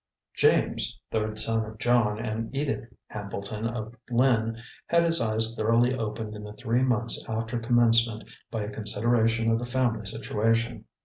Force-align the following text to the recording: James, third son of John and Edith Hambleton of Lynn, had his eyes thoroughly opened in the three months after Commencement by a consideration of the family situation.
James, 0.33 0.99
third 1.11 1.37
son 1.37 1.63
of 1.63 1.77
John 1.77 2.17
and 2.17 2.49
Edith 2.55 2.91
Hambleton 3.11 3.67
of 3.67 3.93
Lynn, 4.09 4.57
had 4.87 5.03
his 5.05 5.21
eyes 5.21 5.53
thoroughly 5.55 5.93
opened 5.93 6.33
in 6.33 6.43
the 6.43 6.53
three 6.53 6.81
months 6.81 7.23
after 7.29 7.59
Commencement 7.59 8.23
by 8.49 8.63
a 8.63 8.71
consideration 8.71 9.51
of 9.51 9.59
the 9.59 9.65
family 9.67 10.07
situation. 10.07 10.85